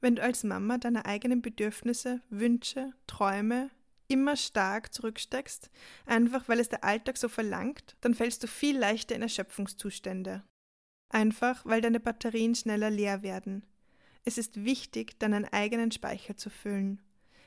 Wenn 0.00 0.16
du 0.16 0.22
als 0.22 0.44
Mama 0.44 0.78
deine 0.78 1.06
eigenen 1.06 1.42
Bedürfnisse, 1.42 2.22
Wünsche, 2.30 2.92
Träume, 3.06 3.70
immer 4.06 4.36
stark 4.36 4.94
zurücksteckst, 4.94 5.70
einfach 6.06 6.48
weil 6.48 6.60
es 6.60 6.68
der 6.68 6.84
Alltag 6.84 7.16
so 7.16 7.28
verlangt, 7.28 7.96
dann 8.00 8.14
fällst 8.14 8.42
du 8.42 8.46
viel 8.46 8.78
leichter 8.78 9.14
in 9.14 9.22
Erschöpfungszustände. 9.22 10.42
Einfach 11.10 11.64
weil 11.64 11.80
deine 11.80 12.00
Batterien 12.00 12.54
schneller 12.54 12.90
leer 12.90 13.22
werden. 13.22 13.62
Es 14.24 14.36
ist 14.38 14.64
wichtig, 14.64 15.18
deinen 15.18 15.46
eigenen 15.46 15.90
Speicher 15.90 16.36
zu 16.36 16.50
füllen. 16.50 17.00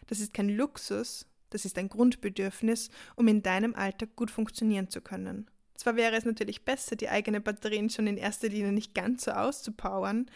Das 0.07 0.19
ist 0.19 0.33
kein 0.33 0.49
Luxus, 0.49 1.27
das 1.51 1.65
ist 1.65 1.77
ein 1.77 1.89
Grundbedürfnis, 1.89 2.89
um 3.15 3.27
in 3.27 3.43
deinem 3.43 3.75
Alltag 3.75 4.15
gut 4.15 4.31
funktionieren 4.31 4.89
zu 4.89 5.01
können. 5.01 5.47
Zwar 5.75 5.95
wäre 5.95 6.15
es 6.15 6.25
natürlich 6.25 6.63
besser, 6.63 6.95
die 6.95 7.09
eigenen 7.09 7.43
Batterien 7.43 7.89
schon 7.89 8.07
in 8.07 8.17
erster 8.17 8.49
Linie 8.49 8.71
nicht 8.71 8.95
ganz 8.95 9.25
so 9.25 9.31
auszupowern, 9.31 10.27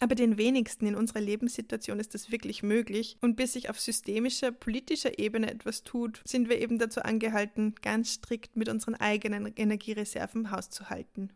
aber 0.00 0.14
den 0.14 0.38
wenigsten 0.38 0.86
in 0.86 0.96
unserer 0.96 1.20
Lebenssituation 1.20 2.00
ist 2.00 2.14
das 2.14 2.32
wirklich 2.32 2.62
möglich. 2.62 3.16
Und 3.20 3.36
bis 3.36 3.52
sich 3.52 3.70
auf 3.70 3.80
systemischer, 3.80 4.50
politischer 4.50 5.18
Ebene 5.18 5.50
etwas 5.50 5.84
tut, 5.84 6.20
sind 6.24 6.48
wir 6.48 6.60
eben 6.60 6.78
dazu 6.78 7.02
angehalten, 7.02 7.74
ganz 7.80 8.14
strikt 8.14 8.56
mit 8.56 8.68
unseren 8.68 8.94
eigenen 8.96 9.52
Energiereserven 9.56 10.50
Haus 10.50 10.68
zu 10.70 10.90
halten. 10.90 11.30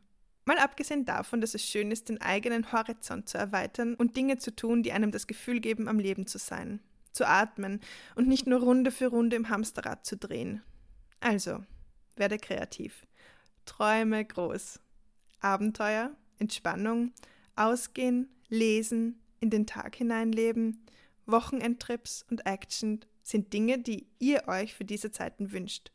Mal 0.48 0.56
abgesehen 0.56 1.04
davon, 1.04 1.42
dass 1.42 1.52
es 1.52 1.62
schön 1.62 1.90
ist, 1.90 2.08
den 2.08 2.22
eigenen 2.22 2.72
Horizont 2.72 3.28
zu 3.28 3.36
erweitern 3.36 3.92
und 3.92 4.16
Dinge 4.16 4.38
zu 4.38 4.56
tun, 4.56 4.82
die 4.82 4.92
einem 4.92 5.10
das 5.10 5.26
Gefühl 5.26 5.60
geben, 5.60 5.88
am 5.88 5.98
Leben 5.98 6.26
zu 6.26 6.38
sein, 6.38 6.80
zu 7.12 7.28
atmen 7.28 7.80
und 8.14 8.28
nicht 8.28 8.46
nur 8.46 8.60
Runde 8.60 8.90
für 8.90 9.08
Runde 9.08 9.36
im 9.36 9.50
Hamsterrad 9.50 10.06
zu 10.06 10.16
drehen. 10.16 10.62
Also, 11.20 11.62
werde 12.16 12.38
kreativ. 12.38 13.06
Träume 13.66 14.24
groß. 14.24 14.80
Abenteuer, 15.40 16.16
Entspannung, 16.38 17.12
Ausgehen, 17.54 18.30
Lesen, 18.48 19.20
in 19.40 19.50
den 19.50 19.66
Tag 19.66 19.96
hineinleben, 19.96 20.82
Wochenendtrips 21.26 22.24
und 22.30 22.46
Action 22.46 23.04
sind 23.22 23.52
Dinge, 23.52 23.80
die 23.80 24.06
ihr 24.18 24.48
euch 24.48 24.72
für 24.72 24.86
diese 24.86 25.10
Zeiten 25.10 25.52
wünscht. 25.52 25.92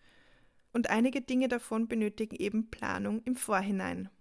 Und 0.73 0.91
einige 0.91 1.21
Dinge 1.21 1.47
davon 1.47 1.87
benötigen 1.87 2.35
eben 2.35 2.69
Planung 2.69 3.23
im 3.23 3.35
Vorhinein. 3.35 4.11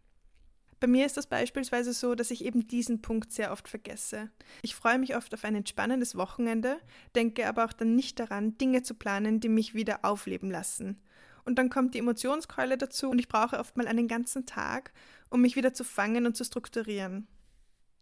Bei 0.83 0.89
mir 0.89 1.07
ist 1.07 1.17
das 1.17 1.29
beispielsweise 1.29 1.93
so, 1.93 2.17
dass 2.17 2.33
ich 2.33 2.45
eben 2.45 2.67
diesen 2.67 3.03
Punkt 3.03 3.31
sehr 3.31 3.53
oft 3.53 3.69
vergesse. 3.69 4.31
Ich 4.63 4.75
freue 4.75 4.99
mich 4.99 5.15
oft 5.15 5.33
auf 5.33 5.45
ein 5.45 5.55
entspannendes 5.55 6.17
Wochenende, 6.17 6.77
denke 7.15 7.47
aber 7.47 7.67
auch 7.67 7.73
dann 7.73 7.95
nicht 7.95 8.19
daran, 8.19 8.59
Dinge 8.59 8.83
zu 8.83 8.97
planen, 8.97 9.39
die 9.39 9.49
mich 9.49 9.75
wieder 9.75 10.05
aufleben 10.05 10.51
lassen. 10.51 11.01
Und 11.45 11.61
dann 11.61 11.71
kommt 11.71 11.95
die 11.95 12.01
Emotionskeule 12.01 12.77
dazu 12.79 13.11
und 13.11 13.21
ich 13.21 13.29
brauche 13.29 13.61
oft 13.61 13.77
mal 13.77 13.87
einen 13.87 14.09
ganzen 14.09 14.45
Tag, 14.45 14.93
um 15.31 15.43
mich 15.43 15.55
wieder 15.55 15.73
zu 15.73 15.85
fangen 15.85 16.27
und 16.27 16.37
zu 16.37 16.45
strukturieren. 16.45 17.29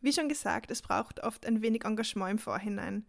Wie 0.01 0.15
schon 0.15 0.31
gesagt, 0.31 0.71
es 0.71 0.81
braucht 0.81 1.23
oft 1.23 1.45
ein 1.45 1.61
wenig 1.61 1.85
Engagement 1.85 2.31
im 2.31 2.39
Vorhinein. 2.39 3.05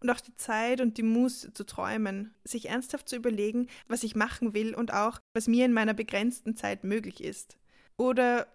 Und 0.00 0.10
auch 0.10 0.18
die 0.18 0.34
Zeit 0.34 0.80
und 0.80 0.98
die 0.98 1.04
Muße 1.04 1.52
zu 1.52 1.64
träumen, 1.64 2.34
sich 2.42 2.68
ernsthaft 2.68 3.08
zu 3.08 3.14
überlegen, 3.14 3.68
was 3.86 4.02
ich 4.02 4.16
machen 4.16 4.54
will 4.54 4.74
und 4.74 4.92
auch, 4.92 5.20
was 5.34 5.46
mir 5.46 5.66
in 5.66 5.72
meiner 5.72 5.94
begrenzten 5.94 6.56
Zeit 6.56 6.82
möglich 6.82 7.22
ist. 7.22 7.58
Oder 7.96 8.48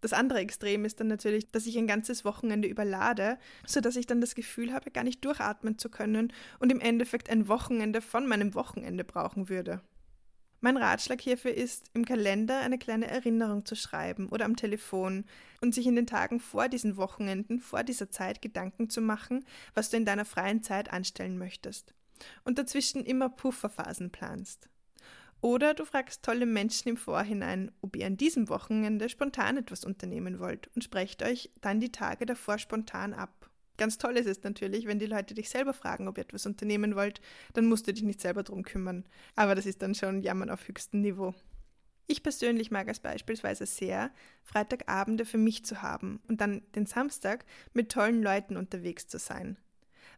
das 0.00 0.12
andere 0.12 0.38
Extrem 0.38 0.84
ist 0.84 1.00
dann 1.00 1.08
natürlich, 1.08 1.50
dass 1.50 1.66
ich 1.66 1.76
ein 1.76 1.86
ganzes 1.86 2.24
Wochenende 2.24 2.68
überlade, 2.68 3.38
sodass 3.66 3.96
ich 3.96 4.06
dann 4.06 4.20
das 4.20 4.34
Gefühl 4.34 4.72
habe, 4.72 4.90
gar 4.90 5.04
nicht 5.04 5.24
durchatmen 5.24 5.78
zu 5.78 5.88
können 5.88 6.32
und 6.60 6.70
im 6.70 6.80
Endeffekt 6.80 7.30
ein 7.30 7.48
Wochenende 7.48 8.00
von 8.00 8.26
meinem 8.26 8.54
Wochenende 8.54 9.04
brauchen 9.04 9.48
würde. 9.48 9.80
Mein 10.60 10.76
Ratschlag 10.76 11.20
hierfür 11.20 11.54
ist, 11.54 11.86
im 11.94 12.04
Kalender 12.04 12.60
eine 12.60 12.78
kleine 12.78 13.06
Erinnerung 13.06 13.64
zu 13.64 13.76
schreiben 13.76 14.28
oder 14.28 14.44
am 14.44 14.56
Telefon 14.56 15.24
und 15.60 15.72
sich 15.72 15.86
in 15.86 15.94
den 15.94 16.06
Tagen 16.06 16.40
vor 16.40 16.68
diesen 16.68 16.96
Wochenenden, 16.96 17.60
vor 17.60 17.84
dieser 17.84 18.10
Zeit 18.10 18.42
Gedanken 18.42 18.90
zu 18.90 19.00
machen, 19.00 19.44
was 19.74 19.90
du 19.90 19.96
in 19.96 20.04
deiner 20.04 20.24
freien 20.24 20.62
Zeit 20.64 20.92
anstellen 20.92 21.38
möchtest. 21.38 21.94
Und 22.44 22.58
dazwischen 22.58 23.04
immer 23.04 23.28
Pufferphasen 23.28 24.10
planst. 24.10 24.68
Oder 25.40 25.74
du 25.74 25.84
fragst 25.84 26.24
tolle 26.24 26.46
Menschen 26.46 26.88
im 26.88 26.96
Vorhinein, 26.96 27.70
ob 27.80 27.94
ihr 27.94 28.06
an 28.06 28.16
diesem 28.16 28.48
Wochenende 28.48 29.08
spontan 29.08 29.56
etwas 29.56 29.84
unternehmen 29.84 30.40
wollt 30.40 30.68
und 30.74 30.82
sprecht 30.82 31.22
euch 31.22 31.50
dann 31.60 31.78
die 31.80 31.92
Tage 31.92 32.26
davor 32.26 32.58
spontan 32.58 33.14
ab. 33.14 33.48
Ganz 33.76 33.96
toll 33.96 34.16
ist 34.16 34.26
es 34.26 34.42
natürlich, 34.42 34.86
wenn 34.86 34.98
die 34.98 35.06
Leute 35.06 35.34
dich 35.34 35.48
selber 35.48 35.72
fragen, 35.72 36.08
ob 36.08 36.18
ihr 36.18 36.24
etwas 36.24 36.46
unternehmen 36.46 36.96
wollt, 36.96 37.20
dann 37.52 37.66
musst 37.66 37.86
du 37.86 37.92
dich 37.92 38.02
nicht 38.02 38.20
selber 38.20 38.42
drum 38.42 38.64
kümmern. 38.64 39.04
Aber 39.36 39.54
das 39.54 39.66
ist 39.66 39.80
dann 39.82 39.94
schon 39.94 40.22
Jammern 40.22 40.50
auf 40.50 40.66
höchstem 40.66 41.00
Niveau. 41.00 41.32
Ich 42.08 42.24
persönlich 42.24 42.72
mag 42.72 42.88
es 42.88 42.98
beispielsweise 42.98 43.66
sehr, 43.66 44.10
Freitagabende 44.42 45.24
für 45.24 45.38
mich 45.38 45.64
zu 45.64 45.82
haben 45.82 46.20
und 46.26 46.40
dann 46.40 46.62
den 46.74 46.86
Samstag 46.86 47.44
mit 47.72 47.92
tollen 47.92 48.22
Leuten 48.22 48.56
unterwegs 48.56 49.06
zu 49.06 49.18
sein. 49.18 49.56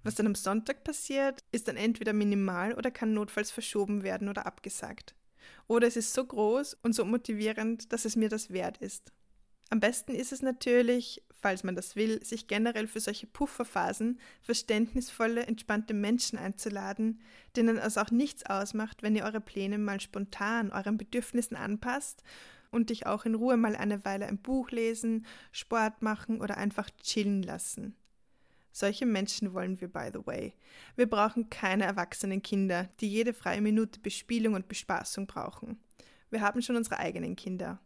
Was 0.03 0.15
dann 0.15 0.27
am 0.27 0.35
Sonntag 0.35 0.85
passiert, 0.85 1.45
ist 1.53 1.69
dann 1.69 1.77
entweder 1.77 2.13
minimal 2.13 2.75
oder 2.75 2.91
kann 2.91 3.13
notfalls 3.13 3.51
verschoben 3.51 4.03
werden 4.03 4.29
oder 4.29 4.47
abgesagt. 4.47 5.15
Oder 5.67 5.87
es 5.87 5.97
ist 5.97 6.15
so 6.15 6.25
groß 6.25 6.75
und 6.83 6.95
so 6.95 7.05
motivierend, 7.05 7.93
dass 7.93 8.05
es 8.05 8.17
mir 8.17 8.29
das 8.29 8.51
wert 8.51 8.79
ist. 8.79 9.13
Am 9.73 9.79
besten 9.79 10.15
ist 10.15 10.33
es 10.33 10.43
natürlich, 10.43 11.23
falls 11.31 11.63
man 11.63 11.77
das 11.77 11.95
will, 11.95 12.25
sich 12.25 12.49
generell 12.49 12.89
für 12.89 12.99
solche 12.99 13.29
Pufferphasen 13.29 14.19
verständnisvolle, 14.43 15.47
entspannte 15.47 15.95
Menschen 15.95 16.39
einzuladen, 16.39 17.21
denen 17.55 17.79
es 17.79 17.97
auch 17.97 18.11
nichts 18.11 18.45
ausmacht, 18.47 19.05
wenn 19.05 19.15
ihr 19.15 19.25
eure 19.25 19.41
Pläne 19.41 19.79
mal 19.79 20.01
spontan 20.01 20.73
euren 20.73 20.99
Bedürfnissen 20.99 21.57
anpasst 21.57 22.25
und 22.73 22.91
dich 22.91 23.07
auch 23.07 23.25
in 23.25 23.37
Ruhe 23.37 23.57
mal 23.57 23.77
eine 23.77 24.05
Weile 24.05 24.27
ein 24.27 24.39
Buch 24.39 24.73
lesen, 24.73 25.25
Sport 25.53 26.03
machen 26.03 26.41
oder 26.41 26.57
einfach 26.57 26.91
chillen 27.03 27.45
lassen. 27.45 27.95
Solche 28.73 29.07
Menschen 29.07 29.53
wollen 29.53 29.81
wir, 29.81 29.89
by 29.89 30.11
the 30.13 30.25
way. 30.27 30.55
Wir 30.97 31.09
brauchen 31.09 31.51
keine 31.51 31.85
erwachsenen 31.85 32.43
Kinder, 32.43 32.89
die 33.01 33.09
jede 33.09 33.35
freie 33.35 33.61
Minute 33.61 34.01
Bespielung 34.01 34.55
und 34.55 34.69
Bespaßung 34.69 35.27
brauchen. 35.27 35.81
Wir 36.31 36.41
haben 36.41 36.63
schon 36.63 36.77
unsere 36.77 36.99
eigenen 36.99 37.37
Kinder. 37.37 37.81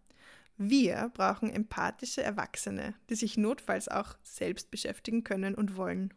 Wir 0.57 1.11
brauchen 1.15 1.51
empathische 1.51 2.23
Erwachsene, 2.23 2.95
die 3.11 3.17
sich 3.17 3.37
notfalls 3.37 3.89
auch 3.89 4.17
selbst 4.23 4.71
beschäftigen 4.71 5.25
können 5.25 5.55
und 5.55 5.77
wollen. 5.77 6.15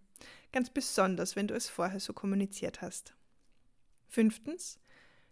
Ganz 0.52 0.70
besonders, 0.70 1.36
wenn 1.36 1.48
du 1.48 1.56
es 1.56 1.70
vorher 1.70 2.00
so 2.00 2.14
kommuniziert 2.14 2.82
hast. 2.82 3.16
Fünftens, 4.08 4.80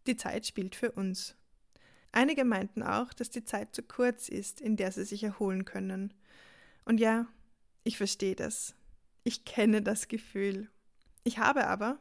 die 0.07 0.17
Zeit 0.17 0.47
spielt 0.47 0.75
für 0.75 0.91
uns. 0.91 1.35
Einige 2.11 2.45
meinten 2.45 2.81
auch, 2.81 3.13
dass 3.13 3.29
die 3.29 3.43
Zeit 3.43 3.75
zu 3.75 3.83
kurz 3.83 4.29
ist, 4.29 4.61
in 4.61 4.77
der 4.77 4.91
sie 4.91 5.03
sich 5.03 5.23
erholen 5.23 5.65
können. 5.65 6.13
Und 6.85 6.99
ja, 6.99 7.27
ich 7.83 7.97
verstehe 7.97 8.35
das. 8.35 8.75
Ich 9.27 9.43
kenne 9.43 9.81
das 9.81 10.07
Gefühl. 10.07 10.69
Ich 11.23 11.39
habe 11.39 11.65
aber, 11.65 11.97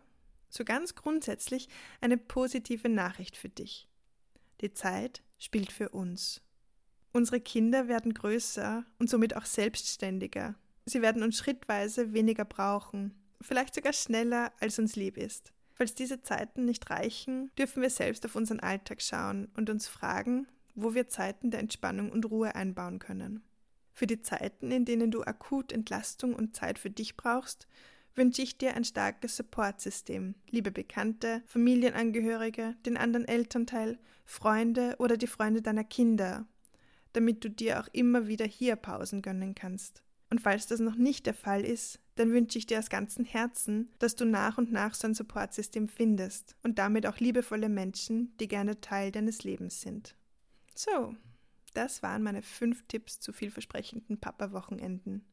so 0.50 0.62
ganz 0.62 0.94
grundsätzlich, 0.94 1.68
eine 2.02 2.18
positive 2.18 2.90
Nachricht 2.90 3.38
für 3.38 3.48
dich. 3.48 3.88
Die 4.60 4.72
Zeit 4.72 5.22
spielt 5.38 5.72
für 5.72 5.88
uns. 5.88 6.42
Unsere 7.12 7.40
Kinder 7.40 7.88
werden 7.88 8.12
größer 8.12 8.84
und 8.98 9.08
somit 9.08 9.36
auch 9.36 9.46
selbstständiger. 9.46 10.54
Sie 10.84 11.00
werden 11.00 11.22
uns 11.22 11.38
schrittweise 11.38 12.12
weniger 12.12 12.44
brauchen, 12.44 13.14
vielleicht 13.40 13.74
sogar 13.74 13.94
schneller, 13.94 14.52
als 14.60 14.78
uns 14.78 14.94
lieb 14.94 15.16
ist. 15.16 15.54
Falls 15.72 15.94
diese 15.94 16.20
Zeiten 16.20 16.66
nicht 16.66 16.90
reichen, 16.90 17.50
dürfen 17.56 17.80
wir 17.80 17.88
selbst 17.88 18.26
auf 18.26 18.36
unseren 18.36 18.60
Alltag 18.60 19.00
schauen 19.00 19.48
und 19.56 19.70
uns 19.70 19.88
fragen, 19.88 20.46
wo 20.74 20.92
wir 20.92 21.08
Zeiten 21.08 21.50
der 21.50 21.60
Entspannung 21.60 22.12
und 22.12 22.26
Ruhe 22.26 22.54
einbauen 22.54 22.98
können. 22.98 23.42
Für 23.94 24.08
die 24.08 24.20
Zeiten, 24.20 24.72
in 24.72 24.84
denen 24.84 25.12
du 25.12 25.22
akut 25.22 25.70
Entlastung 25.70 26.34
und 26.34 26.56
Zeit 26.56 26.80
für 26.80 26.90
dich 26.90 27.16
brauchst, 27.16 27.68
wünsche 28.16 28.42
ich 28.42 28.58
dir 28.58 28.74
ein 28.74 28.84
starkes 28.84 29.36
Supportsystem, 29.36 30.34
liebe 30.50 30.72
Bekannte, 30.72 31.42
Familienangehörige, 31.46 32.74
den 32.84 32.96
anderen 32.96 33.26
Elternteil, 33.26 33.98
Freunde 34.24 34.96
oder 34.98 35.16
die 35.16 35.28
Freunde 35.28 35.62
deiner 35.62 35.84
Kinder, 35.84 36.44
damit 37.12 37.44
du 37.44 37.50
dir 37.50 37.80
auch 37.80 37.88
immer 37.92 38.26
wieder 38.26 38.44
hier 38.44 38.74
Pausen 38.74 39.22
gönnen 39.22 39.54
kannst. 39.54 40.02
Und 40.28 40.40
falls 40.40 40.66
das 40.66 40.80
noch 40.80 40.96
nicht 40.96 41.26
der 41.26 41.34
Fall 41.34 41.64
ist, 41.64 42.00
dann 42.16 42.32
wünsche 42.32 42.58
ich 42.58 42.66
dir 42.66 42.80
aus 42.80 42.90
ganzem 42.90 43.24
Herzen, 43.24 43.92
dass 44.00 44.16
du 44.16 44.24
nach 44.24 44.58
und 44.58 44.72
nach 44.72 44.94
so 44.94 45.06
ein 45.06 45.14
Supportsystem 45.14 45.86
findest 45.86 46.56
und 46.64 46.80
damit 46.80 47.06
auch 47.06 47.18
liebevolle 47.18 47.68
Menschen, 47.68 48.36
die 48.38 48.48
gerne 48.48 48.80
Teil 48.80 49.12
deines 49.12 49.44
Lebens 49.44 49.80
sind. 49.80 50.16
So, 50.74 51.14
das 51.74 52.02
waren 52.02 52.22
meine 52.22 52.42
fünf 52.42 52.86
Tipps 52.86 53.20
zu 53.20 53.32
vielversprechenden 53.32 54.18
Papa-Wochenenden. 54.18 55.24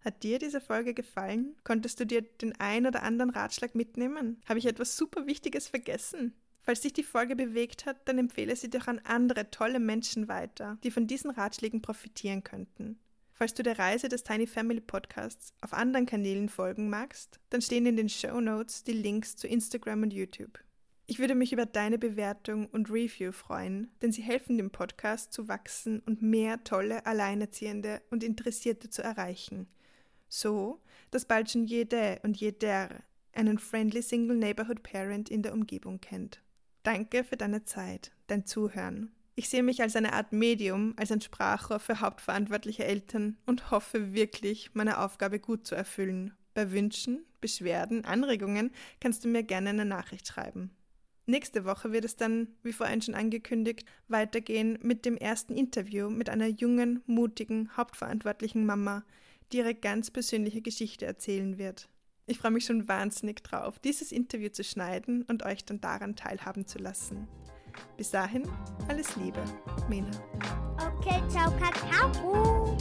Hat 0.00 0.22
dir 0.22 0.38
diese 0.38 0.60
Folge 0.60 0.94
gefallen? 0.94 1.56
Konntest 1.64 1.98
du 1.98 2.06
dir 2.06 2.22
den 2.22 2.54
ein 2.60 2.86
oder 2.86 3.02
anderen 3.02 3.30
Ratschlag 3.30 3.74
mitnehmen? 3.74 4.40
Habe 4.48 4.58
ich 4.58 4.66
etwas 4.66 4.96
super 4.96 5.26
Wichtiges 5.26 5.68
vergessen? 5.68 6.34
Falls 6.62 6.82
dich 6.82 6.92
die 6.92 7.02
Folge 7.02 7.34
bewegt 7.34 7.86
hat, 7.86 8.06
dann 8.06 8.18
empfehle 8.18 8.54
sie 8.54 8.70
doch 8.70 8.86
an 8.86 9.00
andere 9.04 9.50
tolle 9.50 9.80
Menschen 9.80 10.28
weiter, 10.28 10.78
die 10.84 10.90
von 10.90 11.06
diesen 11.06 11.30
Ratschlägen 11.30 11.82
profitieren 11.82 12.44
könnten. 12.44 13.00
Falls 13.32 13.54
du 13.54 13.62
der 13.62 13.78
Reise 13.78 14.08
des 14.08 14.24
Tiny 14.24 14.46
Family 14.46 14.80
Podcasts 14.80 15.54
auf 15.60 15.72
anderen 15.72 16.06
Kanälen 16.06 16.48
folgen 16.48 16.90
magst, 16.90 17.40
dann 17.50 17.62
stehen 17.62 17.86
in 17.86 17.96
den 17.96 18.08
Show 18.08 18.40
Notes 18.40 18.84
die 18.84 18.92
Links 18.92 19.36
zu 19.36 19.46
Instagram 19.46 20.02
und 20.02 20.12
YouTube. 20.12 20.58
Ich 21.08 21.18
würde 21.18 21.34
mich 21.34 21.52
über 21.52 21.66
deine 21.66 21.98
Bewertung 21.98 22.66
und 22.66 22.90
Review 22.90 23.32
freuen, 23.32 23.90
denn 24.02 24.12
sie 24.12 24.22
helfen 24.22 24.56
dem 24.56 24.70
Podcast 24.70 25.32
zu 25.32 25.48
wachsen 25.48 25.98
und 26.06 26.22
mehr 26.22 26.62
tolle 26.62 27.04
Alleinerziehende 27.06 28.02
und 28.10 28.22
Interessierte 28.22 28.90
zu 28.90 29.02
erreichen. 29.02 29.66
So, 30.28 30.80
dass 31.10 31.24
bald 31.24 31.50
schon 31.50 31.64
jede 31.64 32.20
und 32.22 32.36
jeder 32.36 32.90
einen 33.32 33.58
Friendly 33.58 34.02
Single 34.02 34.36
Neighborhood 34.36 34.84
Parent 34.84 35.28
in 35.28 35.42
der 35.42 35.54
Umgebung 35.54 36.00
kennt. 36.00 36.42
Danke 36.84 37.24
für 37.24 37.36
deine 37.36 37.64
Zeit, 37.64 38.12
dein 38.28 38.46
Zuhören 38.46 39.10
ich 39.38 39.48
sehe 39.48 39.62
mich 39.62 39.80
als 39.82 39.94
eine 39.94 40.14
Art 40.14 40.32
Medium, 40.32 40.94
als 40.96 41.12
ein 41.12 41.20
Sprachrohr 41.20 41.78
für 41.78 42.00
hauptverantwortliche 42.00 42.84
Eltern 42.84 43.36
und 43.46 43.70
hoffe 43.70 44.12
wirklich, 44.12 44.74
meine 44.74 44.98
Aufgabe 44.98 45.38
gut 45.38 45.64
zu 45.64 45.76
erfüllen. 45.76 46.34
Bei 46.54 46.72
Wünschen, 46.72 47.24
Beschwerden, 47.40 48.04
Anregungen 48.04 48.72
kannst 48.98 49.24
du 49.24 49.28
mir 49.28 49.44
gerne 49.44 49.70
eine 49.70 49.84
Nachricht 49.84 50.26
schreiben. 50.26 50.72
Nächste 51.28 51.66
Woche 51.66 51.92
wird 51.92 52.06
es 52.06 52.16
dann, 52.16 52.48
wie 52.62 52.72
vorhin 52.72 53.02
schon 53.02 53.14
angekündigt, 53.14 53.84
weitergehen 54.08 54.78
mit 54.80 55.04
dem 55.04 55.18
ersten 55.18 55.54
Interview 55.54 56.08
mit 56.08 56.30
einer 56.30 56.46
jungen, 56.46 57.02
mutigen, 57.04 57.68
hauptverantwortlichen 57.76 58.64
Mama, 58.64 59.04
die 59.52 59.58
ihre 59.58 59.74
ganz 59.74 60.10
persönliche 60.10 60.62
Geschichte 60.62 61.04
erzählen 61.04 61.58
wird. 61.58 61.90
Ich 62.24 62.38
freue 62.38 62.52
mich 62.52 62.64
schon 62.64 62.88
wahnsinnig 62.88 63.42
drauf, 63.42 63.78
dieses 63.78 64.10
Interview 64.10 64.48
zu 64.48 64.64
schneiden 64.64 65.20
und 65.24 65.42
euch 65.44 65.66
dann 65.66 65.82
daran 65.82 66.16
teilhaben 66.16 66.66
zu 66.66 66.78
lassen. 66.78 67.28
Bis 67.98 68.10
dahin, 68.10 68.48
alles 68.88 69.14
Liebe, 69.16 69.44
Mena. 69.86 70.10
Okay, 70.96 71.20
ciao, 71.28 71.52
Kakao. 71.58 72.78